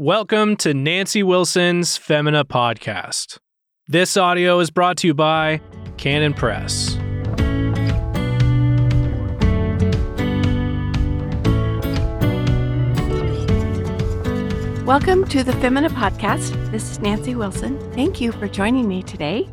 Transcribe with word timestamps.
Welcome 0.00 0.54
to 0.58 0.74
Nancy 0.74 1.24
Wilson's 1.24 1.96
Femina 1.96 2.44
podcast. 2.44 3.38
This 3.88 4.16
audio 4.16 4.60
is 4.60 4.70
brought 4.70 4.96
to 4.98 5.08
you 5.08 5.12
by 5.12 5.60
Canon 5.96 6.34
Press. 6.34 6.94
Welcome 14.86 15.26
to 15.30 15.42
the 15.42 15.58
Femina 15.60 15.90
podcast. 15.90 16.70
This 16.70 16.92
is 16.92 17.00
Nancy 17.00 17.34
Wilson. 17.34 17.76
Thank 17.94 18.20
you 18.20 18.30
for 18.30 18.46
joining 18.46 18.86
me 18.86 19.02
today. 19.02 19.48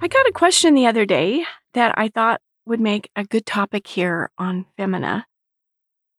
I 0.00 0.06
got 0.06 0.28
a 0.28 0.32
question 0.32 0.76
the 0.76 0.86
other 0.86 1.04
day 1.04 1.44
that 1.74 1.98
I 1.98 2.10
thought 2.10 2.40
would 2.64 2.78
make 2.78 3.10
a 3.16 3.24
good 3.24 3.44
topic 3.44 3.88
here 3.88 4.30
on 4.38 4.66
Femina. 4.76 5.26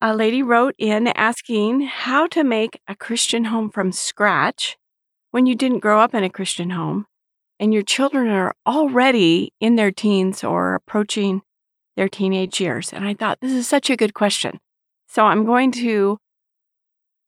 A 0.05 0.13
lady 0.13 0.43
wrote 0.43 0.75
in 0.77 1.07
asking 1.07 1.83
how 1.83 2.27
to 2.27 2.43
make 2.43 2.81
a 2.89 2.93
Christian 2.93 3.45
home 3.45 3.69
from 3.69 3.93
scratch 3.93 4.75
when 5.31 5.45
you 5.45 5.55
didn't 5.55 5.79
grow 5.79 6.01
up 6.01 6.13
in 6.13 6.25
a 6.25 6.29
Christian 6.29 6.71
home 6.71 7.05
and 7.57 7.73
your 7.73 7.83
children 7.83 8.27
are 8.27 8.53
already 8.67 9.53
in 9.61 9.77
their 9.77 9.91
teens 9.91 10.43
or 10.43 10.75
approaching 10.75 11.41
their 11.95 12.09
teenage 12.09 12.59
years. 12.59 12.91
And 12.91 13.05
I 13.05 13.13
thought 13.13 13.39
this 13.39 13.53
is 13.53 13.65
such 13.65 13.89
a 13.89 13.95
good 13.95 14.13
question. 14.13 14.59
So 15.07 15.23
I'm 15.23 15.45
going 15.45 15.71
to 15.71 16.17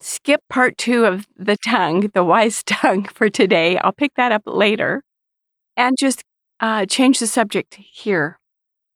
skip 0.02 0.42
part 0.50 0.78
two 0.78 1.06
of 1.06 1.28
the 1.38 1.56
tongue, 1.66 2.12
the 2.14 2.26
wise 2.26 2.62
tongue 2.66 3.06
for 3.06 3.30
today. 3.30 3.78
I'll 3.78 3.94
pick 3.94 4.16
that 4.18 4.34
up 4.34 4.42
later 4.46 5.02
and 5.78 5.96
just 5.98 6.24
uh, 6.60 6.86
change 6.88 7.20
the 7.20 7.28
subject 7.28 7.76
here 7.76 8.38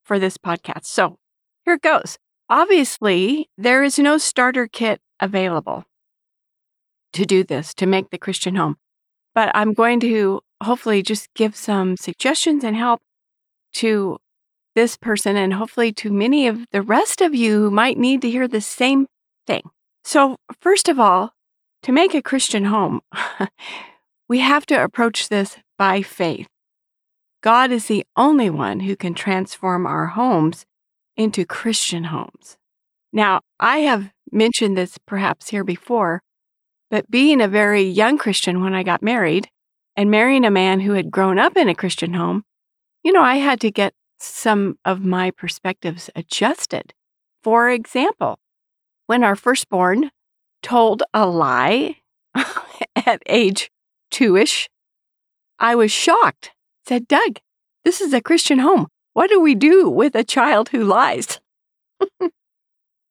for 0.03 0.19
this 0.19 0.37
podcast. 0.37 0.83
So 0.83 1.15
here 1.63 1.75
it 1.75 1.81
goes. 1.81 2.17
Obviously, 2.49 3.47
there 3.57 3.83
is 3.83 3.99
no 3.99 4.17
starter 4.17 4.67
kit 4.67 4.99
available 5.19 5.85
to 7.13 7.25
do 7.25 7.43
this, 7.43 7.73
to 7.75 7.85
make 7.85 8.09
the 8.09 8.17
Christian 8.17 8.55
home. 8.55 8.77
But 9.35 9.51
I'm 9.53 9.73
going 9.73 9.99
to 10.01 10.41
hopefully 10.61 11.03
just 11.03 11.33
give 11.35 11.55
some 11.55 11.95
suggestions 11.95 12.63
and 12.63 12.75
help 12.75 13.01
to 13.73 14.17
this 14.75 14.97
person 14.97 15.35
and 15.35 15.53
hopefully 15.53 15.91
to 15.91 16.11
many 16.11 16.47
of 16.47 16.65
the 16.71 16.81
rest 16.81 17.21
of 17.21 17.35
you 17.35 17.59
who 17.59 17.71
might 17.71 17.97
need 17.97 18.21
to 18.21 18.29
hear 18.29 18.47
the 18.47 18.61
same 18.61 19.07
thing. 19.45 19.61
So, 20.03 20.37
first 20.59 20.89
of 20.89 20.99
all, 20.99 21.33
to 21.83 21.91
make 21.91 22.13
a 22.13 22.21
Christian 22.21 22.65
home, 22.65 23.01
we 24.27 24.39
have 24.39 24.65
to 24.67 24.83
approach 24.83 25.29
this 25.29 25.57
by 25.77 26.01
faith. 26.01 26.47
God 27.41 27.71
is 27.71 27.85
the 27.87 28.05
only 28.15 28.49
one 28.49 28.81
who 28.81 28.95
can 28.95 29.13
transform 29.13 29.85
our 29.85 30.07
homes 30.07 30.65
into 31.19 31.45
Christian 31.45 32.05
homes. 32.05 32.57
Now, 33.11 33.41
I 33.59 33.79
have 33.79 34.11
mentioned 34.31 34.77
this 34.77 34.97
perhaps 35.05 35.49
here 35.49 35.63
before, 35.63 36.23
but 36.89 37.11
being 37.11 37.41
a 37.41 37.47
very 37.47 37.83
young 37.83 38.17
Christian 38.17 38.61
when 38.61 38.73
I 38.73 38.83
got 38.83 39.03
married 39.03 39.49
and 39.95 40.09
marrying 40.09 40.45
a 40.45 40.49
man 40.49 40.79
who 40.79 40.93
had 40.93 41.11
grown 41.11 41.37
up 41.37 41.57
in 41.57 41.67
a 41.67 41.75
Christian 41.75 42.13
home, 42.13 42.45
you 43.03 43.11
know, 43.11 43.21
I 43.21 43.35
had 43.35 43.59
to 43.61 43.69
get 43.69 43.93
some 44.17 44.79
of 44.85 45.03
my 45.03 45.29
perspectives 45.31 46.09
adjusted. 46.15 46.93
For 47.43 47.69
example, 47.69 48.39
when 49.05 49.23
our 49.23 49.35
firstborn 49.35 50.11
told 50.63 51.03
a 51.13 51.27
lie 51.27 51.97
at 52.95 53.21
age 53.25 53.69
two 54.09 54.37
ish, 54.37 54.69
I 55.59 55.75
was 55.75 55.91
shocked 55.91 56.51
said, 56.89 57.07
Doug, 57.07 57.39
this 57.85 58.01
is 58.01 58.13
a 58.13 58.21
Christian 58.21 58.59
home. 58.59 58.87
What 59.19 59.29
do 59.29 59.41
we 59.41 59.53
do 59.53 59.89
with 59.89 60.15
a 60.15 60.23
child 60.23 60.69
who 60.69 60.81
lies? 60.85 61.41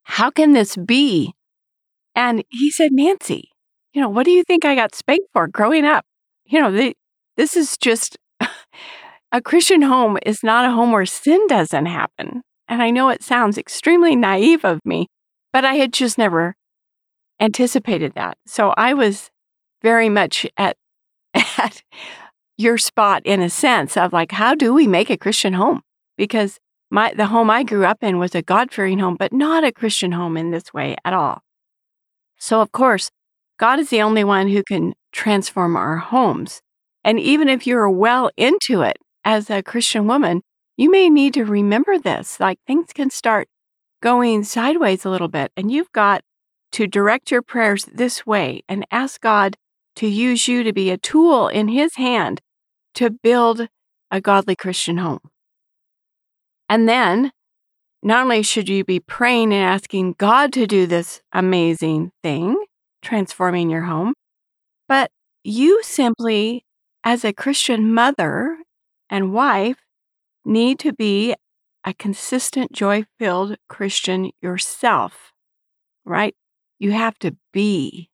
How 0.05 0.31
can 0.31 0.55
this 0.55 0.75
be? 0.75 1.35
And 2.15 2.43
he 2.49 2.71
said, 2.71 2.93
Nancy, 2.93 3.51
you 3.93 4.01
know, 4.01 4.09
what 4.09 4.25
do 4.25 4.31
you 4.31 4.43
think 4.43 4.65
I 4.65 4.75
got 4.75 4.95
spanked 4.95 5.29
for 5.35 5.47
growing 5.47 5.85
up? 5.85 6.07
You 6.47 6.63
know, 6.63 6.73
the, 6.73 6.95
this 7.37 7.59
is 7.59 7.77
just 7.77 8.17
a 9.33 9.43
Christian 9.43 9.83
home 9.83 10.17
is 10.25 10.43
not 10.43 10.65
a 10.65 10.71
home 10.71 10.93
where 10.93 11.05
sin 11.05 11.47
doesn't 11.47 11.85
happen. 11.85 12.41
And 12.69 12.83
I 12.83 12.89
know 12.89 13.11
it 13.11 13.23
sounds 13.23 13.59
extremely 13.59 14.17
naive 14.17 14.65
of 14.65 14.81
me, 14.87 15.09
but 15.53 15.67
I 15.67 15.75
had 15.75 15.93
just 15.93 16.17
never 16.17 16.55
anticipated 17.39 18.15
that. 18.15 18.39
So 18.47 18.73
I 18.79 18.95
was 18.95 19.29
very 19.83 20.09
much 20.09 20.47
at, 20.57 20.79
at 21.35 21.83
your 22.57 22.79
spot 22.79 23.21
in 23.27 23.43
a 23.43 23.51
sense 23.51 23.95
of 23.99 24.15
like, 24.15 24.33
how 24.33 24.55
do 24.55 24.73
we 24.73 24.87
make 24.87 25.11
a 25.11 25.19
Christian 25.19 25.53
home? 25.53 25.83
Because 26.19 26.59
my 26.91 27.15
the 27.15 27.27
home 27.27 27.49
I 27.49 27.63
grew 27.63 27.87
up 27.87 28.03
in 28.03 28.19
was 28.19 28.35
a 28.35 28.43
God 28.43 28.71
fearing 28.71 28.99
home, 28.99 29.17
but 29.19 29.33
not 29.33 29.65
a 29.65 29.73
Christian 29.73 30.13
home 30.13 30.37
in 30.37 30.51
this 30.51 30.75
way 30.75 30.97
at 31.05 31.15
all. 31.15 31.43
So 32.37 32.61
of 32.61 32.73
course, 32.73 33.11
God 33.59 33.79
is 33.79 33.89
the 33.89 34.03
only 34.03 34.25
one 34.25 34.49
who 34.49 34.63
can 34.63 34.93
transform 35.13 35.77
our 35.77 35.97
homes. 35.97 36.61
And 37.03 37.19
even 37.19 37.49
if 37.49 37.67
you're 37.67 37.89
well 37.89 38.31
into 38.37 38.83
it 38.83 38.99
as 39.25 39.49
a 39.49 39.63
Christian 39.63 40.07
woman, 40.07 40.43
you 40.77 40.91
may 40.91 41.09
need 41.09 41.35
to 41.35 41.45
remember 41.45 41.99
this. 41.99 42.39
Like 42.39 42.59
things 42.67 42.93
can 42.93 43.11
start 43.11 43.49
going 44.03 44.45
sideways 44.45 45.05
a 45.05 45.11
little 45.11 45.29
bit, 45.29 45.51
and 45.57 45.73
you've 45.73 45.93
got 45.93 46.23
to 46.73 46.87
direct 46.87 47.31
your 47.31 47.43
prayers 47.43 47.87
this 47.87 48.27
way 48.27 48.63
and 48.69 48.87
ask 48.91 49.21
God 49.21 49.57
to 49.97 50.07
use 50.07 50.47
you 50.47 50.63
to 50.63 50.73
be 50.73 50.91
a 50.91 50.99
tool 50.99 51.49
in 51.49 51.69
His 51.69 51.97
hand 51.97 52.41
to 52.95 53.11
build 53.11 53.69
a 54.11 54.21
godly 54.21 54.55
Christian 54.55 54.99
home. 54.99 55.21
And 56.69 56.89
then, 56.89 57.33
not 58.03 58.23
only 58.23 58.43
should 58.43 58.69
you 58.69 58.85
be 58.85 59.01
praying 59.01 59.53
and 59.53 59.63
asking 59.63 60.15
God 60.19 60.53
to 60.53 60.67
do 60.67 60.87
this 60.87 61.21
amazing 61.33 62.13
thing, 62.23 62.57
transforming 63.03 63.71
your 63.71 63.83
home, 63.83 64.15
but 64.89 65.11
you 65.45 65.83
simply, 65.83 66.65
as 67.05 67.25
a 67.25 67.33
Christian 67.33 67.93
mother 67.93 68.59
and 69.11 69.33
wife, 69.33 69.79
need 70.45 70.79
to 70.81 70.93
be 70.93 71.35
a 71.85 71.95
consistent, 71.95 72.73
joy 72.73 73.05
filled 73.19 73.57
Christian 73.69 74.31
yourself, 74.43 75.33
right? 76.05 76.35
You 76.79 76.93
have 76.93 77.19
to 77.21 77.37
be. 77.53 78.11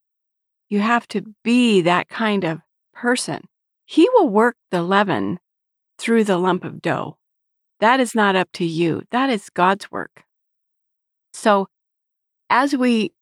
You 0.68 0.80
have 0.80 1.06
to 1.08 1.22
be 1.42 1.82
that 1.82 2.08
kind 2.08 2.44
of 2.44 2.60
person. 2.92 3.48
He 3.84 4.08
will 4.14 4.28
work 4.28 4.56
the 4.70 4.82
leaven 4.82 5.38
through 5.98 6.24
the 6.24 6.38
lump 6.38 6.64
of 6.64 6.80
dough. 6.80 7.18
That 7.84 8.00
is 8.00 8.14
not 8.14 8.34
up 8.34 8.48
to 8.54 8.64
you, 8.64 9.02
that 9.10 9.28
is 9.28 9.50
God's 9.50 9.92
work. 9.92 10.24
So, 11.34 11.66
as 12.48 12.74
we 12.74 13.12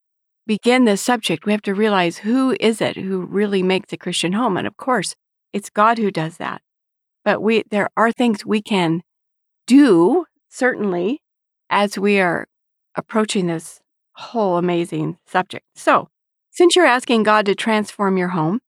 begin 0.46 0.84
this 0.84 1.02
subject, 1.02 1.44
we 1.44 1.50
have 1.50 1.62
to 1.62 1.74
realize 1.74 2.18
who 2.18 2.56
is 2.60 2.80
it 2.80 2.96
who 2.96 3.22
really 3.22 3.64
makes 3.64 3.92
a 3.92 3.96
Christian 3.96 4.34
home? 4.34 4.56
And 4.56 4.68
of 4.68 4.76
course, 4.76 5.16
it's 5.52 5.68
God 5.68 5.98
who 5.98 6.12
does 6.12 6.36
that. 6.36 6.62
But 7.24 7.42
we 7.42 7.64
there 7.72 7.88
are 7.96 8.12
things 8.12 8.46
we 8.46 8.62
can 8.62 9.02
do, 9.66 10.26
certainly, 10.48 11.22
as 11.68 11.98
we 11.98 12.20
are 12.20 12.46
approaching 12.94 13.48
this 13.48 13.80
whole 14.12 14.58
amazing 14.58 15.18
subject. 15.26 15.66
So, 15.74 16.08
since 16.52 16.76
you're 16.76 16.86
asking 16.86 17.24
God 17.24 17.46
to 17.46 17.56
transform 17.56 18.16
your 18.16 18.28
home, 18.28 18.60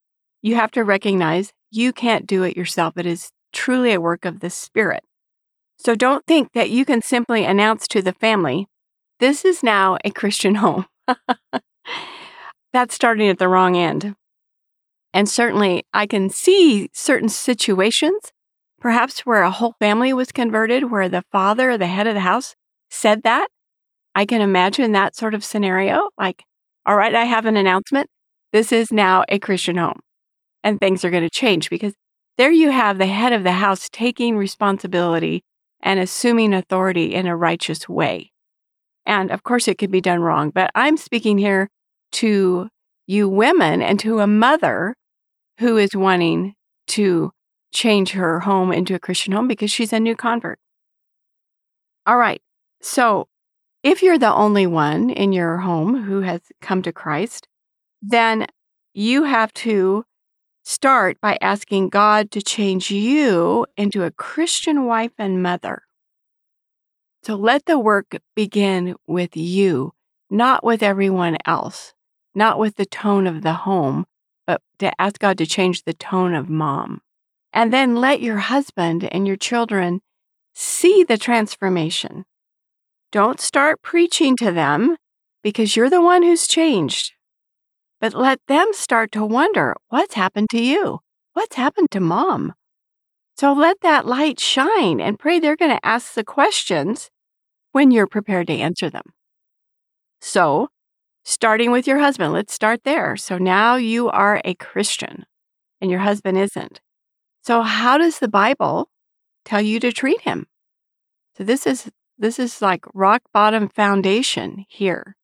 you 0.42 0.56
have 0.56 0.72
to 0.72 0.82
recognize 0.82 1.52
you 1.70 1.92
can't 1.92 2.26
do 2.26 2.42
it 2.42 2.56
yourself. 2.56 2.94
It 2.96 3.06
is 3.06 3.30
truly 3.52 3.92
a 3.92 4.00
work 4.00 4.24
of 4.24 4.40
the 4.40 4.50
Spirit. 4.50 5.04
So 5.78 5.94
don't 5.94 6.24
think 6.26 6.52
that 6.52 6.70
you 6.70 6.84
can 6.84 7.02
simply 7.02 7.44
announce 7.44 7.86
to 7.88 8.02
the 8.02 8.12
family, 8.12 8.66
this 9.20 9.44
is 9.44 9.62
now 9.62 9.98
a 10.04 10.10
Christian 10.10 10.54
home. 10.56 10.86
That's 12.72 12.94
starting 12.94 13.28
at 13.28 13.38
the 13.38 13.48
wrong 13.48 13.76
end. 13.76 14.14
And 15.12 15.28
certainly, 15.28 15.84
I 15.92 16.06
can 16.06 16.28
see 16.28 16.88
certain 16.92 17.28
situations, 17.28 18.32
perhaps 18.80 19.20
where 19.20 19.42
a 19.42 19.50
whole 19.50 19.76
family 19.78 20.12
was 20.12 20.32
converted, 20.32 20.90
where 20.90 21.08
the 21.08 21.22
father, 21.30 21.78
the 21.78 21.86
head 21.86 22.08
of 22.08 22.14
the 22.14 22.20
house, 22.20 22.56
said 22.90 23.22
that. 23.22 23.48
I 24.14 24.26
can 24.26 24.40
imagine 24.40 24.92
that 24.92 25.14
sort 25.14 25.34
of 25.34 25.44
scenario 25.44 26.08
like, 26.18 26.42
all 26.86 26.96
right, 26.96 27.14
I 27.14 27.24
have 27.24 27.46
an 27.46 27.56
announcement. 27.56 28.08
This 28.52 28.72
is 28.72 28.92
now 28.92 29.24
a 29.28 29.38
Christian 29.38 29.76
home 29.76 30.00
and 30.62 30.80
things 30.80 31.04
are 31.04 31.10
going 31.10 31.22
to 31.22 31.30
change 31.30 31.70
because 31.70 31.94
there 32.38 32.50
you 32.50 32.70
have 32.70 32.98
the 32.98 33.06
head 33.06 33.32
of 33.32 33.44
the 33.44 33.52
house 33.52 33.88
taking 33.92 34.36
responsibility 34.36 35.42
and 35.84 36.00
assuming 36.00 36.52
authority 36.52 37.14
in 37.14 37.26
a 37.26 37.36
righteous 37.36 37.88
way. 37.88 38.32
And 39.06 39.30
of 39.30 39.44
course, 39.44 39.68
it 39.68 39.78
could 39.78 39.90
be 39.90 40.00
done 40.00 40.20
wrong, 40.20 40.50
but 40.50 40.70
I'm 40.74 40.96
speaking 40.96 41.38
here 41.38 41.68
to 42.12 42.68
you 43.06 43.28
women 43.28 43.82
and 43.82 44.00
to 44.00 44.20
a 44.20 44.26
mother 44.26 44.96
who 45.60 45.76
is 45.76 45.94
wanting 45.94 46.54
to 46.88 47.30
change 47.72 48.12
her 48.12 48.40
home 48.40 48.72
into 48.72 48.94
a 48.94 48.98
Christian 48.98 49.34
home 49.34 49.46
because 49.46 49.70
she's 49.70 49.92
a 49.92 50.00
new 50.00 50.16
convert. 50.16 50.58
All 52.06 52.16
right. 52.16 52.40
So, 52.80 53.28
if 53.82 54.02
you're 54.02 54.18
the 54.18 54.32
only 54.32 54.66
one 54.66 55.10
in 55.10 55.32
your 55.32 55.58
home 55.58 56.04
who 56.04 56.22
has 56.22 56.40
come 56.62 56.80
to 56.82 56.92
Christ, 56.92 57.46
then 58.00 58.46
you 58.94 59.24
have 59.24 59.52
to 59.54 60.04
Start 60.64 61.20
by 61.20 61.38
asking 61.42 61.90
God 61.90 62.30
to 62.32 62.42
change 62.42 62.90
you 62.90 63.66
into 63.76 64.04
a 64.04 64.10
Christian 64.10 64.86
wife 64.86 65.12
and 65.18 65.42
mother. 65.42 65.82
So 67.22 67.36
let 67.36 67.66
the 67.66 67.78
work 67.78 68.16
begin 68.36 68.96
with 69.06 69.36
you, 69.36 69.92
not 70.30 70.64
with 70.64 70.82
everyone 70.82 71.38
else. 71.46 71.94
not 72.34 72.58
with 72.58 72.76
the 72.76 72.86
tone 72.86 73.26
of 73.26 73.42
the 73.42 73.54
home, 73.54 74.06
but 74.46 74.62
to 74.80 74.92
ask 75.00 75.20
God 75.20 75.38
to 75.38 75.46
change 75.46 75.84
the 75.84 75.94
tone 75.94 76.34
of 76.34 76.50
mom. 76.50 77.00
And 77.52 77.72
then 77.72 77.96
let 77.96 78.20
your 78.20 78.38
husband 78.38 79.08
and 79.12 79.26
your 79.26 79.36
children 79.36 80.00
see 80.54 81.04
the 81.04 81.18
transformation. 81.18 82.24
Don't 83.12 83.40
start 83.40 83.82
preaching 83.82 84.36
to 84.38 84.52
them 84.52 84.96
because 85.42 85.76
you're 85.76 85.90
the 85.90 86.02
one 86.02 86.22
who's 86.24 86.48
changed. 86.48 87.13
But 88.04 88.12
let 88.12 88.40
them 88.48 88.68
start 88.74 89.12
to 89.12 89.24
wonder 89.24 89.74
what's 89.88 90.12
happened 90.12 90.50
to 90.50 90.60
you? 90.60 91.00
What's 91.32 91.56
happened 91.56 91.90
to 91.92 92.00
mom? 92.00 92.52
So 93.38 93.54
let 93.54 93.80
that 93.80 94.04
light 94.04 94.38
shine 94.38 95.00
and 95.00 95.18
pray 95.18 95.40
they're 95.40 95.56
going 95.56 95.70
to 95.70 95.86
ask 95.86 96.12
the 96.12 96.22
questions 96.22 97.08
when 97.72 97.90
you're 97.90 98.06
prepared 98.06 98.48
to 98.48 98.52
answer 98.58 98.90
them. 98.90 99.14
So, 100.20 100.68
starting 101.24 101.70
with 101.70 101.86
your 101.86 101.98
husband, 101.98 102.34
let's 102.34 102.52
start 102.52 102.84
there. 102.84 103.16
So 103.16 103.38
now 103.38 103.76
you 103.76 104.10
are 104.10 104.38
a 104.44 104.52
Christian 104.52 105.24
and 105.80 105.90
your 105.90 106.00
husband 106.00 106.36
isn't. 106.36 106.82
So, 107.40 107.62
how 107.62 107.96
does 107.96 108.18
the 108.18 108.28
Bible 108.28 108.90
tell 109.46 109.62
you 109.62 109.80
to 109.80 109.92
treat 109.92 110.20
him? 110.20 110.46
So, 111.38 111.44
this 111.44 111.66
is 111.66 111.90
this 112.18 112.38
is 112.38 112.60
like 112.60 112.84
rock 112.92 113.22
bottom 113.32 113.66
foundation 113.66 114.66
here. 114.68 115.16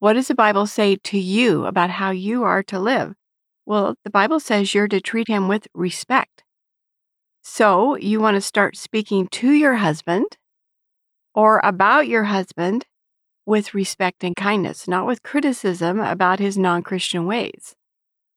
What 0.00 0.12
does 0.12 0.28
the 0.28 0.34
Bible 0.34 0.66
say 0.66 0.96
to 0.96 1.18
you 1.18 1.66
about 1.66 1.90
how 1.90 2.10
you 2.10 2.44
are 2.44 2.62
to 2.64 2.78
live? 2.78 3.14
Well, 3.66 3.96
the 4.04 4.10
Bible 4.10 4.38
says 4.38 4.72
you're 4.72 4.88
to 4.88 5.00
treat 5.00 5.28
him 5.28 5.48
with 5.48 5.66
respect. 5.74 6.44
So 7.42 7.96
you 7.96 8.20
want 8.20 8.36
to 8.36 8.40
start 8.40 8.76
speaking 8.76 9.26
to 9.28 9.50
your 9.50 9.76
husband 9.76 10.36
or 11.34 11.60
about 11.64 12.06
your 12.06 12.24
husband 12.24 12.86
with 13.44 13.74
respect 13.74 14.22
and 14.22 14.36
kindness, 14.36 14.86
not 14.86 15.06
with 15.06 15.22
criticism 15.22 15.98
about 15.98 16.38
his 16.38 16.56
non 16.56 16.82
Christian 16.82 17.26
ways. 17.26 17.74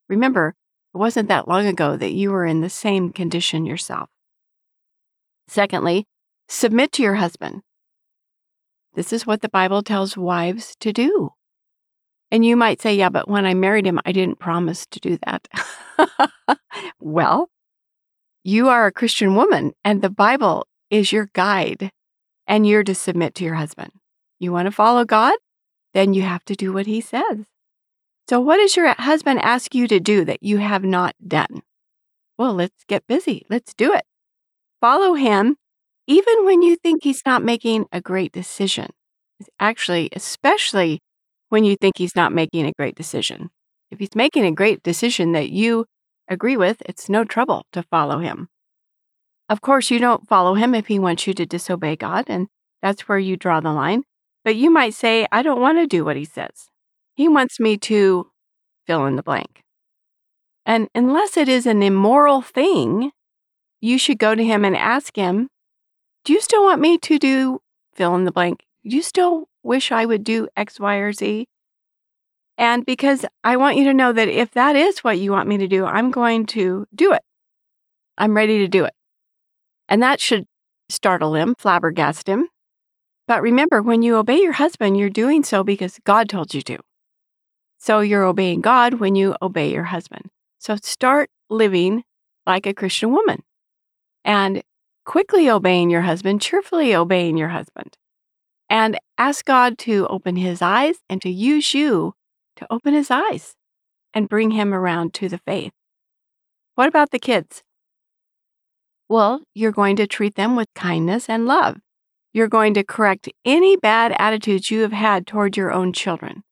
Remember, 0.10 0.56
it 0.94 0.98
wasn't 0.98 1.30
that 1.30 1.48
long 1.48 1.68
ago 1.68 1.96
that 1.96 2.14
you 2.14 2.32
were 2.32 2.46
in 2.46 2.62
the 2.62 2.70
same 2.70 3.12
condition 3.12 3.66
yourself. 3.66 4.10
Secondly, 5.48 6.06
submit 6.50 6.92
to 6.94 7.04
your 7.04 7.16
husband. 7.16 7.62
This 8.94 9.14
is 9.14 9.28
what 9.28 9.42
the 9.42 9.50
Bible 9.50 9.84
tells 9.84 10.18
wives 10.18 10.76
to 10.80 10.92
do. 10.92 11.32
And 12.32 12.46
you 12.46 12.56
might 12.56 12.82
say, 12.82 12.96
yeah, 12.96 13.10
but 13.10 13.28
when 13.28 13.46
I 13.46 13.54
married 13.54 13.86
him, 13.86 14.00
I 14.06 14.14
didn't 14.14 14.40
promise 14.40 14.86
to 14.88 15.00
do 15.00 15.18
that. 15.26 15.48
well, 17.00 17.50
you 18.44 18.70
are 18.70 18.88
a 18.88 18.92
Christian 18.92 19.36
woman, 19.36 19.74
and 19.84 20.02
the 20.02 20.10
Bible 20.10 20.66
is 20.90 21.12
your 21.12 21.30
guide, 21.34 21.92
and 22.48 22.66
you're 22.66 22.86
to 22.86 22.96
submit 22.96 23.36
to 23.36 23.44
your 23.44 23.56
husband. 23.56 23.92
You 24.40 24.52
want 24.52 24.68
to 24.68 24.72
follow 24.72 25.04
God? 25.04 25.36
Then 25.94 26.14
you 26.14 26.22
have 26.22 26.46
to 26.46 26.56
do 26.56 26.72
what 26.72 26.86
he 26.86 27.02
says. 27.02 27.46
So, 28.30 28.40
what 28.40 28.58
does 28.58 28.78
your 28.78 28.94
husband 28.98 29.42
ask 29.42 29.76
you 29.76 29.88
to 29.90 30.00
do 30.00 30.24
that 30.24 30.42
you 30.42 30.58
have 30.58 30.84
not 30.86 31.16
done? 31.28 31.64
Well, 32.38 32.54
let's 32.54 32.86
get 32.88 33.06
busy. 33.08 33.46
Let's 33.50 33.74
do 33.74 33.94
it. 33.94 34.06
Follow 34.80 35.14
him 35.16 35.58
even 36.08 36.46
when 36.46 36.62
you 36.62 36.76
think 36.76 37.04
he's 37.04 37.24
not 37.26 37.44
making 37.44 37.86
a 37.92 38.02
great 38.02 38.32
decision. 38.32 38.88
Actually, 39.60 40.10
especially 40.14 41.02
when 41.52 41.66
you 41.66 41.76
think 41.76 41.98
he's 41.98 42.16
not 42.16 42.32
making 42.32 42.66
a 42.66 42.72
great 42.72 42.96
decision. 42.96 43.50
If 43.92 44.00
he's 44.00 44.16
making 44.16 44.46
a 44.46 44.54
great 44.54 44.84
decision 44.84 45.34
that 45.34 45.50
you 45.50 45.86
agree 46.30 46.56
with, 46.56 46.82
it's 46.86 47.10
no 47.10 47.26
trouble 47.26 47.66
to 47.74 47.84
follow 47.84 48.20
him. 48.20 48.48
Of 49.50 49.60
course, 49.60 49.92
you 49.92 50.00
don't 50.00 50.30
follow 50.30 50.54
him 50.54 50.74
if 50.74 50.88
he 50.88 50.98
wants 50.98 51.28
you 51.28 51.34
to 51.34 51.46
disobey 51.46 51.98
God, 51.98 52.26
and 52.30 52.48
that's 52.82 53.10
where 53.10 53.20
you 53.20 53.36
draw 53.36 53.60
the 53.60 53.74
line. 53.74 54.04
But 54.46 54.56
you 54.56 54.72
might 54.72 54.94
say, 54.94 55.28
I 55.30 55.42
don't 55.42 55.60
want 55.60 55.78
to 55.78 55.88
do 55.88 56.06
what 56.06 56.16
he 56.16 56.24
says. 56.24 56.70
He 57.16 57.28
wants 57.28 57.60
me 57.60 57.78
to 57.80 58.32
fill 58.88 59.06
in 59.06 59.18
the 59.18 59.24
blank. 59.24 59.62
And 60.66 60.88
unless 60.96 61.36
it 61.36 61.50
is 61.50 61.66
an 61.66 61.84
immoral 61.84 62.42
thing, 62.42 63.12
you 63.82 63.98
should 63.98 64.20
go 64.20 64.36
to 64.36 64.44
him 64.44 64.64
and 64.64 64.78
ask 64.78 65.18
him, 65.18 65.50
Do 66.24 66.32
you 66.32 66.40
still 66.40 66.64
want 66.64 66.80
me 66.80 66.98
to 67.00 67.20
do 67.20 67.60
fill 67.94 68.16
in 68.16 68.24
the 68.24 68.32
blank? 68.32 68.62
Do 68.86 68.96
you 68.96 69.02
still 69.02 69.50
wish 69.64 69.92
I 69.92 70.06
would 70.06 70.24
do 70.24 70.48
X, 70.56 70.80
Y, 70.80 70.96
or 70.96 71.14
Z? 71.14 71.48
And 72.58 72.86
because 72.86 73.26
I 73.44 73.58
want 73.58 73.78
you 73.78 73.86
to 73.86 73.94
know 73.94 74.14
that 74.14 74.28
if 74.28 74.52
that 74.52 74.76
is 74.76 75.00
what 75.00 75.20
you 75.20 75.32
want 75.32 75.48
me 75.48 75.58
to 75.58 75.68
do, 75.68 75.86
I'm 75.86 76.12
going 76.12 76.46
to 76.48 76.86
do 76.94 77.14
it. 77.14 77.24
I'm 78.18 78.36
ready 78.36 78.60
to 78.60 78.68
do 78.68 78.86
it. 78.86 78.94
And 79.90 80.04
that 80.04 80.20
should 80.20 80.46
startle 80.90 81.36
him, 81.36 81.56
flabbergast 81.56 82.28
him. 82.28 82.48
But 83.28 83.42
remember, 83.42 83.82
when 83.82 84.02
you 84.02 84.18
obey 84.18 84.40
your 84.40 84.54
husband, 84.54 84.98
you're 84.98 85.10
doing 85.10 85.44
so 85.44 85.64
because 85.64 86.00
God 86.04 86.30
told 86.30 86.54
you 86.54 86.62
to. 86.64 86.80
So 87.80 88.02
you're 88.02 88.26
obeying 88.26 88.62
God 88.62 88.96
when 88.96 89.16
you 89.16 89.36
obey 89.42 89.72
your 89.72 89.86
husband. 89.86 90.30
So 90.60 90.76
start 90.76 91.30
living 91.50 92.04
like 92.46 92.68
a 92.68 92.74
Christian 92.74 93.12
woman 93.12 93.42
and 94.24 94.62
quickly 95.06 95.50
obeying 95.50 95.90
your 95.90 96.02
husband, 96.02 96.42
cheerfully 96.42 96.94
obeying 96.94 97.38
your 97.38 97.50
husband. 97.50 97.98
And 98.72 98.98
ask 99.18 99.44
God 99.44 99.78
to 99.80 100.08
open 100.08 100.38
his 100.38 100.62
eyes 100.62 100.96
and 101.10 101.22
to 101.24 101.30
use 101.30 101.74
you 101.74 102.14
to 102.56 102.66
open 102.70 102.94
his 102.94 103.12
eyes 103.12 103.54
and 104.14 104.30
bring 104.30 104.52
him 104.52 104.74
around 104.74 105.14
to 105.16 105.28
the 105.28 105.40
faith. 105.40 105.74
What 106.76 106.88
about 106.88 107.12
the 107.12 107.20
kids? 107.20 107.64
Well, 109.10 109.42
you're 109.54 109.74
going 109.74 109.98
to 109.98 110.08
treat 110.08 110.36
them 110.36 110.56
with 110.56 110.70
kindness 110.74 111.28
and 111.28 111.46
love. 111.46 111.80
You're 112.32 112.48
going 112.48 112.74
to 112.76 112.84
correct 112.86 113.28
any 113.44 113.76
bad 113.76 114.16
attitudes 114.18 114.72
you 114.72 114.84
have 114.84 114.94
had 114.94 115.28
toward 115.28 115.58
your 115.58 115.74
own 115.74 115.92
children. 115.92 116.44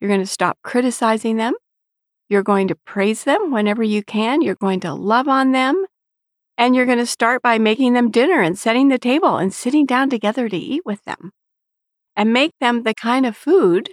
You're 0.00 0.10
going 0.10 0.20
to 0.20 0.26
stop 0.26 0.58
criticizing 0.62 1.38
them. 1.38 1.54
You're 2.28 2.42
going 2.42 2.68
to 2.68 2.74
praise 2.74 3.24
them 3.24 3.50
whenever 3.50 3.82
you 3.82 4.02
can. 4.02 4.42
You're 4.42 4.54
going 4.54 4.80
to 4.80 4.92
love 4.92 5.28
on 5.28 5.52
them. 5.52 5.86
And 6.58 6.76
you're 6.76 6.84
going 6.84 6.98
to 6.98 7.06
start 7.06 7.40
by 7.40 7.58
making 7.58 7.94
them 7.94 8.10
dinner 8.10 8.42
and 8.42 8.58
setting 8.58 8.88
the 8.88 8.98
table 8.98 9.38
and 9.38 9.54
sitting 9.54 9.86
down 9.86 10.10
together 10.10 10.50
to 10.50 10.56
eat 10.58 10.82
with 10.84 11.02
them. 11.04 11.32
And 12.16 12.32
make 12.32 12.52
them 12.60 12.82
the 12.82 12.94
kind 12.94 13.26
of 13.26 13.36
food 13.36 13.90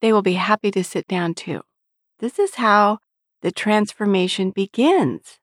they 0.00 0.12
will 0.12 0.22
be 0.22 0.34
happy 0.34 0.70
to 0.70 0.84
sit 0.84 1.06
down 1.06 1.34
to. 1.34 1.62
This 2.18 2.38
is 2.38 2.56
how 2.56 2.98
the 3.42 3.50
transformation 3.50 4.50
begins. 4.50 5.38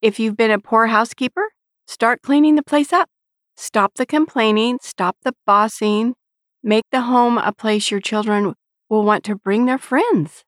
If 0.00 0.18
you've 0.18 0.36
been 0.36 0.50
a 0.50 0.58
poor 0.58 0.86
housekeeper, 0.86 1.48
start 1.86 2.22
cleaning 2.22 2.56
the 2.56 2.62
place 2.62 2.92
up. 2.92 3.08
Stop 3.56 3.94
the 3.94 4.06
complaining, 4.06 4.78
stop 4.82 5.16
the 5.22 5.34
bossing, 5.46 6.14
make 6.62 6.84
the 6.90 7.02
home 7.02 7.38
a 7.38 7.52
place 7.52 7.90
your 7.90 8.00
children 8.00 8.54
will 8.88 9.02
want 9.02 9.24
to 9.24 9.36
bring 9.36 9.66
their 9.66 9.78
friends. 9.78 10.44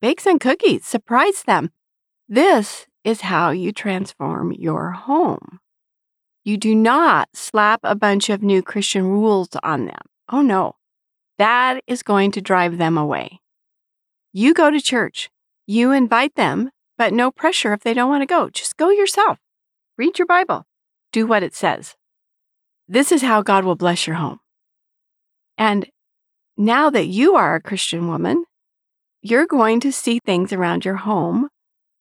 Bake 0.00 0.20
some 0.20 0.38
cookies, 0.38 0.84
surprise 0.84 1.42
them. 1.44 1.70
This 2.28 2.86
is 3.04 3.22
how 3.22 3.50
you 3.50 3.72
transform 3.72 4.52
your 4.52 4.92
home. 4.92 5.60
You 6.44 6.56
do 6.56 6.74
not 6.74 7.28
slap 7.34 7.80
a 7.82 7.94
bunch 7.94 8.30
of 8.30 8.42
new 8.42 8.62
Christian 8.62 9.04
rules 9.04 9.50
on 9.62 9.86
them. 9.86 10.00
Oh 10.30 10.42
no, 10.42 10.76
that 11.38 11.82
is 11.86 12.02
going 12.02 12.30
to 12.32 12.40
drive 12.40 12.78
them 12.78 12.96
away. 12.96 13.40
You 14.32 14.54
go 14.54 14.70
to 14.70 14.80
church, 14.80 15.28
you 15.66 15.90
invite 15.90 16.36
them, 16.36 16.70
but 16.96 17.12
no 17.12 17.30
pressure 17.30 17.72
if 17.72 17.80
they 17.80 17.94
don't 17.94 18.08
want 18.08 18.22
to 18.22 18.26
go. 18.26 18.48
Just 18.48 18.76
go 18.76 18.90
yourself. 18.90 19.38
Read 19.98 20.18
your 20.18 20.26
Bible, 20.26 20.66
do 21.12 21.26
what 21.26 21.42
it 21.42 21.54
says. 21.54 21.96
This 22.86 23.10
is 23.10 23.22
how 23.22 23.42
God 23.42 23.64
will 23.64 23.74
bless 23.74 24.06
your 24.06 24.16
home. 24.16 24.38
And 25.58 25.88
now 26.56 26.90
that 26.90 27.06
you 27.06 27.34
are 27.34 27.54
a 27.54 27.60
Christian 27.60 28.08
woman, 28.08 28.44
you're 29.22 29.46
going 29.46 29.80
to 29.80 29.92
see 29.92 30.20
things 30.24 30.52
around 30.52 30.84
your 30.84 30.96
home 30.96 31.48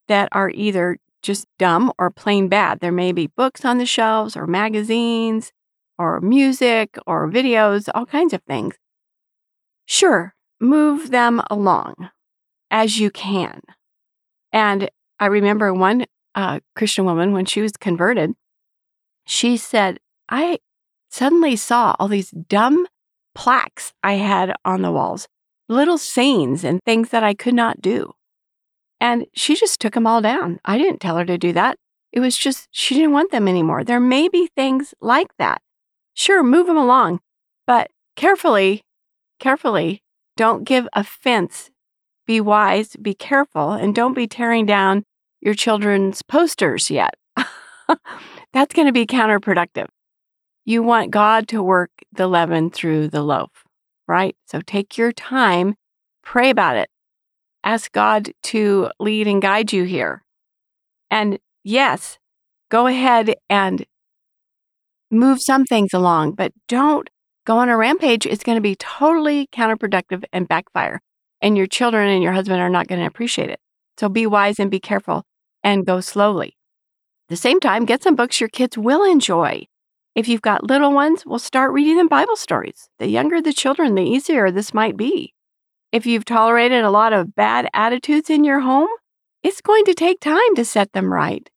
that 0.08 0.30
are 0.32 0.50
either 0.52 0.98
just 1.22 1.46
dumb 1.58 1.92
or 1.98 2.10
plain 2.10 2.48
bad. 2.48 2.80
There 2.80 2.92
may 2.92 3.12
be 3.12 3.28
books 3.28 3.66
on 3.66 3.78
the 3.78 3.86
shelves 3.86 4.38
or 4.38 4.48
magazines 4.48 5.52
or 6.00 6.20
music 6.22 6.98
or 7.06 7.30
videos, 7.30 7.90
all 7.94 8.08
kinds 8.08 8.34
of 8.34 8.42
things. 8.44 8.76
Sure, 9.86 10.34
move 10.60 11.12
them 11.12 11.42
along 11.52 12.10
as 12.72 13.00
you 13.00 13.12
can. 13.12 13.62
And 14.52 14.90
I 15.20 15.28
remember 15.28 15.74
one 15.74 16.06
uh, 16.34 16.60
Christian 16.76 17.06
woman, 17.06 17.34
when 17.34 17.46
she 17.46 17.62
was 17.62 17.74
converted, 17.74 18.32
she 19.26 19.58
said, 19.58 20.00
I 20.30 20.60
suddenly 21.10 21.56
saw 21.56 21.96
all 22.00 22.08
these 22.08 22.32
dumb 22.32 22.88
plaques 23.36 23.94
I 24.04 24.14
had 24.14 24.56
on 24.64 24.82
the 24.82 24.92
walls, 24.92 25.28
little 25.68 25.98
sayings 25.98 26.64
and 26.64 26.80
things 26.86 27.10
that 27.10 27.24
I 27.24 27.34
could 27.34 27.54
not 27.54 27.82
do. 27.82 28.14
And 29.02 29.26
she 29.34 29.56
just 29.56 29.80
took 29.80 29.94
them 29.94 30.08
all 30.08 30.22
down. 30.22 30.60
I 30.66 30.78
didn't 30.78 31.00
tell 31.00 31.18
her 31.18 31.26
to 31.26 31.38
do 31.38 31.54
that. 31.54 31.78
It 32.12 32.20
was 32.20 32.38
just, 32.38 32.68
she 32.72 32.96
didn't 32.96 33.12
want 33.14 33.32
them 33.32 33.48
anymore. 33.48 33.84
There 33.84 34.00
may 34.00 34.30
be 34.30 34.50
things 34.56 34.94
like 35.02 35.30
that. 35.38 35.62
Sure, 36.20 36.44
move 36.44 36.68
them 36.68 36.76
along, 36.76 37.22
but 37.66 37.92
carefully 38.18 38.84
carefully. 39.40 40.04
Don't 40.36 40.66
give 40.66 40.86
offense. 40.92 41.72
Be 42.28 42.42
wise, 42.42 42.98
be 42.98 43.14
careful, 43.14 43.72
and 43.72 43.96
don't 43.96 44.14
be 44.14 44.28
tearing 44.28 44.66
down 44.66 45.06
your 45.40 45.54
children's 45.54 46.22
posters 46.22 46.92
yet. 46.92 47.16
That's 48.54 48.74
going 48.74 48.88
to 48.88 48.92
be 48.92 49.06
counterproductive. 49.06 49.88
You 50.66 50.84
want 50.84 51.12
God 51.12 51.48
to 51.48 51.64
work 51.64 51.92
the 52.12 52.28
leaven 52.28 52.70
through 52.70 53.08
the 53.08 53.24
loaf, 53.24 53.64
right? 54.06 54.36
So 54.46 54.60
take 54.60 54.98
your 54.98 55.14
time, 55.14 55.76
pray 56.22 56.50
about 56.50 56.76
it, 56.76 56.90
ask 57.64 57.90
God 57.94 58.32
to 58.44 58.92
lead 59.00 59.26
and 59.26 59.42
guide 59.42 59.72
you 59.72 59.86
here. 59.86 60.24
And 61.10 61.40
yes, 61.64 62.20
go 62.70 62.88
ahead 62.88 63.36
and 63.50 63.86
move 65.12 65.42
some 65.42 65.66
things 65.66 65.94
along, 65.94 66.34
but 66.34 66.52
don't 66.68 67.10
go 67.46 67.58
on 67.58 67.70
a 67.70 67.78
rampage. 67.78 68.26
It's 68.26 68.44
going 68.44 68.58
to 68.58 68.62
be 68.62 68.76
totally 68.76 69.48
counterproductive 69.48 70.24
and 70.32 70.48
backfire. 70.48 71.02
And 71.42 71.58
your 71.58 71.68
children 71.68 72.10
and 72.10 72.22
your 72.22 72.34
husband 72.34 72.60
are 72.62 72.70
not 72.70 72.88
going 72.88 73.00
to 73.00 73.08
appreciate 73.08 73.50
it. 73.50 73.60
So 73.98 74.10
be 74.10 74.26
wise 74.26 74.60
and 74.60 74.70
be 74.70 74.80
careful 74.80 75.24
and 75.64 75.86
go 75.86 76.02
slowly. 76.02 76.58
At 77.28 77.30
the 77.30 77.38
same 77.38 77.60
time, 77.60 77.86
get 77.86 78.04
some 78.04 78.16
books 78.16 78.40
your 78.40 78.50
kids 78.50 78.78
will 78.78 79.04
enjoy. 79.04 79.68
If 80.16 80.28
you've 80.28 80.42
got 80.42 80.64
little 80.64 80.92
ones, 80.92 81.26
we'll 81.26 81.40
start 81.40 81.72
reading 81.72 81.98
them 81.98 82.08
Bible 82.08 82.36
stories. 82.36 82.90
The 83.00 83.08
younger 83.08 83.42
the 83.42 83.54
children, 83.54 83.96
the 83.96 84.04
easier 84.04 84.52
this 84.52 84.74
might 84.74 84.98
be. 84.98 85.34
If 85.92 86.06
you've 86.06 86.26
tolerated 86.26 86.84
a 86.84 86.92
lot 86.92 87.14
of 87.14 87.36
bad 87.36 87.70
attitudes 87.74 88.30
in 88.30 88.44
your 88.44 88.60
home, 88.60 88.90
it's 89.44 89.62
going 89.62 89.86
to 89.86 89.94
take 89.94 90.20
time 90.20 90.56
to 90.56 90.66
set 90.66 90.94
them 90.94 91.12
right. 91.12 91.50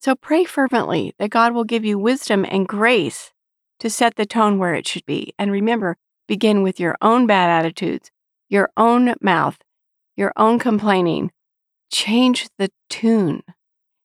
So 0.00 0.14
pray 0.14 0.44
fervently 0.44 1.14
that 1.18 1.30
God 1.30 1.52
will 1.52 1.64
give 1.64 1.84
you 1.84 1.98
wisdom 1.98 2.44
and 2.48 2.68
grace 2.68 3.32
to 3.80 3.90
set 3.90 4.16
the 4.16 4.26
tone 4.26 4.58
where 4.58 4.74
it 4.74 4.86
should 4.86 5.04
be. 5.06 5.34
And 5.38 5.50
remember, 5.50 5.96
begin 6.28 6.62
with 6.62 6.80
your 6.80 6.96
own 7.00 7.26
bad 7.26 7.50
attitudes, 7.50 8.10
your 8.48 8.70
own 8.76 9.14
mouth, 9.20 9.58
your 10.16 10.32
own 10.36 10.58
complaining. 10.58 11.30
Change 11.92 12.48
the 12.58 12.70
tune, 12.90 13.42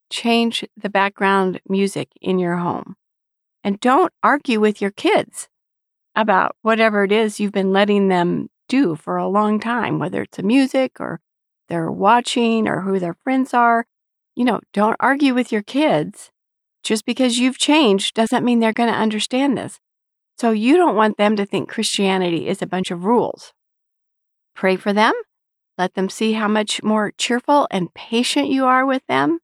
change 0.09 0.63
the 0.77 0.89
background 0.89 1.61
music 1.67 2.09
in 2.21 2.37
your 2.37 2.57
home. 2.57 2.95
And 3.63 3.79
don't 3.79 4.13
argue 4.23 4.59
with 4.59 4.81
your 4.81 4.91
kids 4.91 5.47
about 6.15 6.55
whatever 6.61 7.03
it 7.03 7.11
is 7.11 7.39
you've 7.39 7.51
been 7.51 7.71
letting 7.71 8.07
them 8.07 8.49
do 8.67 8.95
for 8.95 9.17
a 9.17 9.27
long 9.27 9.59
time, 9.59 9.99
whether 9.99 10.21
it's 10.21 10.39
a 10.39 10.43
music 10.43 10.99
or 10.99 11.19
they're 11.69 11.91
watching 11.91 12.67
or 12.67 12.81
who 12.81 12.99
their 12.99 13.13
friends 13.13 13.53
are. 13.53 13.85
You 14.35 14.45
know, 14.45 14.61
don't 14.73 14.97
argue 14.99 15.33
with 15.33 15.51
your 15.51 15.61
kids. 15.61 16.31
Just 16.83 17.05
because 17.05 17.37
you've 17.37 17.57
changed 17.57 18.15
doesn't 18.15 18.43
mean 18.43 18.59
they're 18.59 18.73
going 18.73 18.91
to 18.91 18.97
understand 18.97 19.57
this. 19.57 19.79
So 20.37 20.51
you 20.51 20.77
don't 20.77 20.95
want 20.95 21.17
them 21.17 21.35
to 21.35 21.45
think 21.45 21.69
Christianity 21.69 22.47
is 22.47 22.61
a 22.61 22.67
bunch 22.67 22.89
of 22.89 23.05
rules. 23.05 23.53
Pray 24.55 24.75
for 24.75 24.93
them. 24.93 25.13
Let 25.77 25.93
them 25.93 26.09
see 26.09 26.33
how 26.33 26.47
much 26.47 26.81
more 26.81 27.11
cheerful 27.17 27.67
and 27.69 27.93
patient 27.93 28.49
you 28.49 28.65
are 28.65 28.85
with 28.85 29.03
them. 29.07 29.39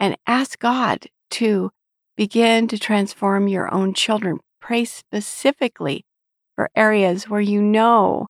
And 0.00 0.16
ask 0.26 0.58
God 0.58 1.06
to 1.32 1.70
begin 2.16 2.68
to 2.68 2.78
transform 2.78 3.48
your 3.48 3.72
own 3.72 3.94
children. 3.94 4.38
Pray 4.60 4.84
specifically 4.84 6.04
for 6.56 6.70
areas 6.74 7.28
where 7.28 7.40
you 7.40 7.60
know 7.60 8.26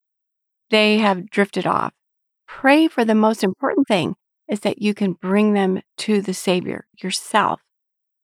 they 0.69 0.97
have 0.97 1.29
drifted 1.29 1.65
off. 1.65 1.93
Pray 2.47 2.87
for 2.87 3.05
the 3.05 3.15
most 3.15 3.43
important 3.43 3.87
thing 3.87 4.15
is 4.47 4.61
that 4.61 4.81
you 4.81 4.93
can 4.93 5.13
bring 5.13 5.53
them 5.53 5.81
to 5.97 6.21
the 6.21 6.33
Savior 6.33 6.85
yourself. 7.01 7.61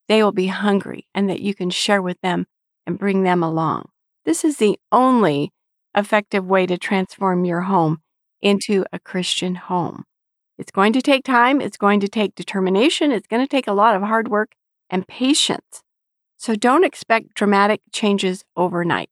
They 0.08 0.24
will 0.24 0.32
be 0.32 0.48
hungry 0.48 1.08
and 1.14 1.30
that 1.30 1.42
you 1.42 1.54
can 1.54 1.70
share 1.70 2.02
with 2.02 2.20
them 2.22 2.48
and 2.86 2.98
bring 2.98 3.24
them 3.24 3.44
along. 3.44 3.90
This 4.26 4.44
is 4.44 4.58
the 4.58 4.80
only 4.92 5.52
effective 5.96 6.46
way 6.46 6.66
to 6.66 6.78
transform 6.78 7.46
your 7.46 7.62
home 7.62 8.00
into 8.42 8.86
a 8.92 9.00
Christian 9.00 9.56
home. 9.56 10.04
It's 10.58 10.72
going 10.72 10.94
to 10.94 11.02
take 11.02 11.24
time, 11.24 11.62
it's 11.62 11.78
going 11.78 12.00
to 12.02 12.08
take 12.08 12.36
determination, 12.36 13.12
it's 13.12 13.28
going 13.28 13.42
to 13.42 13.48
take 13.48 13.68
a 13.68 13.74
lot 13.74 13.96
of 13.96 14.02
hard 14.02 14.28
work 14.28 14.52
and 14.90 15.08
patience. 15.08 15.84
So 16.38 16.56
don't 16.56 16.86
expect 16.86 17.34
dramatic 17.34 17.82
changes 17.92 18.44
overnight. 18.56 19.10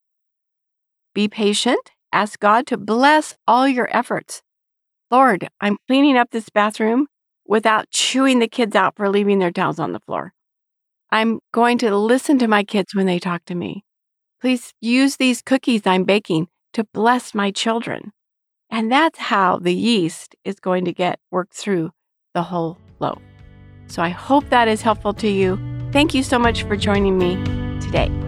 Be 1.14 1.28
patient. 1.28 1.92
Ask 2.12 2.40
God 2.40 2.68
to 2.68 2.78
bless 2.78 3.36
all 3.48 3.68
your 3.68 3.88
efforts. 3.96 4.42
Lord, 5.10 5.48
I'm 5.62 5.78
cleaning 5.88 6.18
up 6.18 6.32
this 6.32 6.50
bathroom 6.50 7.08
without 7.46 7.90
chewing 7.92 8.40
the 8.40 8.48
kids 8.48 8.76
out 8.76 8.96
for 8.96 9.10
leaving 9.10 9.40
their 9.40 9.52
towels 9.52 9.80
on 9.80 9.94
the 9.94 10.02
floor. 10.02 10.34
I'm 11.12 11.40
going 11.54 11.78
to 11.80 11.96
listen 11.96 12.38
to 12.40 12.48
my 12.48 12.64
kids 12.64 12.94
when 12.94 13.06
they 13.06 13.20
talk 13.20 13.46
to 13.46 13.56
me. 13.56 13.86
Please 14.42 14.74
use 14.82 15.16
these 15.16 15.42
cookies 15.42 15.84
I'm 15.86 16.04
baking 16.04 16.48
to 16.74 16.84
bless 16.94 17.34
my 17.34 17.52
children. 17.52 18.12
And 18.70 18.92
that's 18.92 19.18
how 19.18 19.60
the 19.60 19.74
yeast 19.74 20.36
is 20.44 20.60
going 20.60 20.84
to 20.86 20.94
get 20.94 21.20
worked 21.32 21.54
through 21.54 21.92
the 22.34 22.44
whole 22.44 22.78
loaf. 23.00 23.22
So 23.88 24.04
I 24.04 24.10
hope 24.10 24.50
that 24.50 24.68
is 24.68 24.82
helpful 24.82 25.14
to 25.16 25.30
you. 25.30 25.58
Thank 25.94 26.14
you 26.14 26.22
so 26.22 26.38
much 26.38 26.64
for 26.64 26.76
joining 26.76 27.18
me 27.18 27.36
today. 27.80 28.27